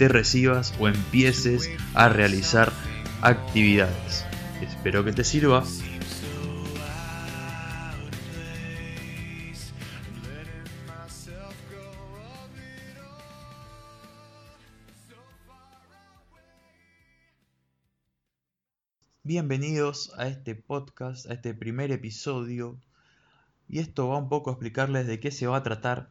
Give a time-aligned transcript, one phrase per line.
[0.00, 2.72] te recibas o empieces a realizar
[3.20, 4.24] actividades.
[4.62, 5.62] Espero que te sirva.
[19.22, 22.80] Bienvenidos a este podcast, a este primer episodio.
[23.68, 26.10] Y esto va un poco a explicarles de qué se va a tratar.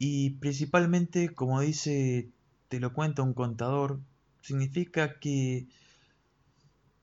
[0.00, 2.32] Y principalmente, como dice
[2.72, 4.00] te lo cuenta un contador,
[4.40, 5.66] significa que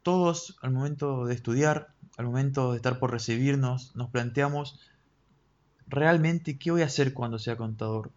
[0.01, 4.79] todos al momento de estudiar, al momento de estar por recibirnos, nos planteamos
[5.85, 8.11] realmente qué voy a hacer cuando sea contador.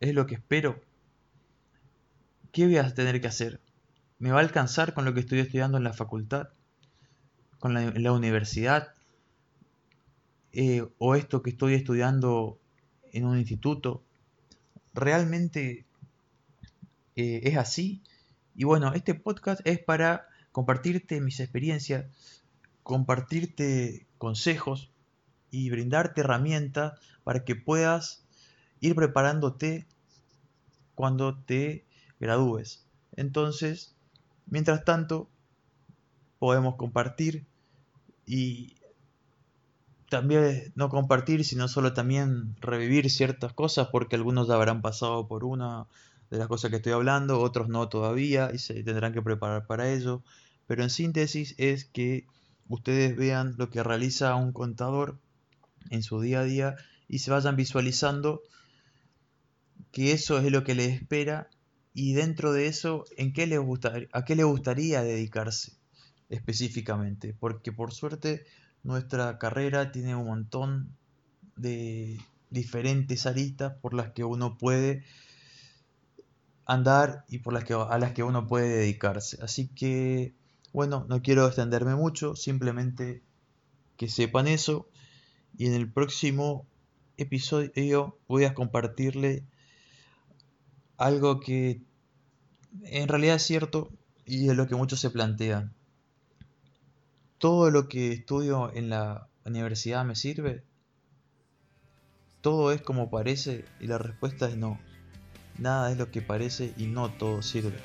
[0.00, 0.80] ¿Es lo que espero?
[2.50, 3.60] ¿Qué voy a tener que hacer?
[4.18, 6.48] ¿Me va a alcanzar con lo que estoy estudiando en la facultad?
[7.60, 8.94] ¿Con la, universidad?
[10.50, 12.58] Eh, ¿O esto que estoy estudiando
[13.12, 14.02] en un instituto?
[14.92, 15.85] ¿Realmente
[17.16, 18.02] eh, es así.
[18.54, 22.06] Y bueno, este podcast es para compartirte mis experiencias,
[22.82, 24.90] compartirte consejos
[25.50, 28.24] y brindarte herramientas para que puedas
[28.80, 29.86] ir preparándote
[30.94, 31.84] cuando te
[32.20, 32.86] gradúes.
[33.16, 33.94] Entonces,
[34.46, 35.28] mientras tanto,
[36.38, 37.46] podemos compartir
[38.26, 38.76] y
[40.08, 45.86] también no compartir, sino solo también revivir ciertas cosas porque algunos habrán pasado por una
[46.30, 49.92] de las cosas que estoy hablando, otros no todavía y se tendrán que preparar para
[49.92, 50.22] ello.
[50.66, 52.26] Pero en síntesis es que
[52.68, 55.18] ustedes vean lo que realiza un contador
[55.90, 56.76] en su día a día
[57.08, 58.42] y se vayan visualizando
[59.92, 61.48] que eso es lo que les espera
[61.94, 65.72] y dentro de eso en qué les gustaría, a qué les gustaría dedicarse
[66.28, 68.44] específicamente, porque por suerte
[68.82, 70.96] nuestra carrera tiene un montón
[71.56, 72.18] de
[72.50, 75.04] diferentes aristas por las que uno puede
[76.66, 79.38] andar y por las que, a las que uno puede dedicarse.
[79.42, 80.34] Así que,
[80.72, 83.22] bueno, no quiero extenderme mucho, simplemente
[83.96, 84.88] que sepan eso.
[85.56, 86.66] Y en el próximo
[87.16, 89.44] episodio voy a compartirle
[90.98, 91.80] algo que
[92.82, 93.90] en realidad es cierto
[94.26, 95.72] y es lo que muchos se plantean.
[97.38, 100.64] ¿Todo lo que estudio en la universidad me sirve?
[102.40, 103.64] ¿Todo es como parece?
[103.80, 104.80] Y la respuesta es no.
[105.58, 107.78] Nada es lo que parece y no todo sirve.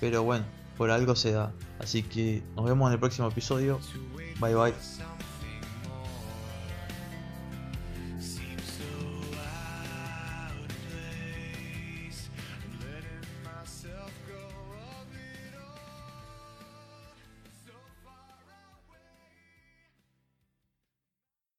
[0.00, 0.44] Pero bueno,
[0.76, 1.52] por algo se da.
[1.78, 3.80] Así que nos vemos en el próximo episodio.
[4.40, 5.15] Bye bye.